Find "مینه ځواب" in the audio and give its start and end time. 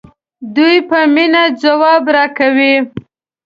1.13-2.03